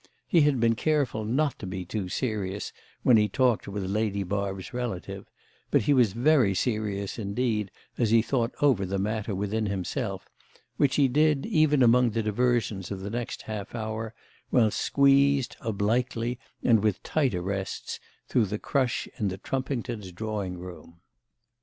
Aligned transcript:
He 0.25 0.41
had 0.41 0.59
been 0.59 0.73
careful 0.73 1.23
not 1.25 1.59
to 1.59 1.67
be 1.67 1.85
too 1.85 2.09
serious 2.09 2.73
when 3.03 3.17
he 3.17 3.29
talked 3.29 3.67
with 3.67 3.83
Lady 3.85 4.23
Barb's 4.23 4.73
relative; 4.73 5.29
but 5.69 5.83
he 5.83 5.93
was 5.93 6.13
very 6.13 6.55
serious 6.55 7.19
indeed 7.19 7.69
as 7.99 8.09
he 8.09 8.23
thought 8.23 8.51
over 8.63 8.83
the 8.83 8.97
matter 8.97 9.35
within 9.35 9.67
himself, 9.67 10.27
which 10.77 10.95
he 10.95 11.07
did 11.07 11.45
even 11.45 11.83
among 11.83 12.09
the 12.09 12.23
diversions 12.23 12.89
of 12.89 13.01
the 13.01 13.11
next 13.11 13.43
half 13.43 13.75
hour, 13.75 14.15
while 14.49 14.65
he 14.65 14.71
squeezed, 14.71 15.55
obliquely 15.61 16.39
and 16.63 16.81
with 16.81 17.03
tight 17.03 17.35
arrests, 17.35 17.99
through 18.27 18.45
the 18.45 18.57
crush 18.57 19.07
in 19.19 19.27
the 19.27 19.37
Trumpingtons' 19.37 20.11
drawing 20.11 20.57
room. 20.57 20.99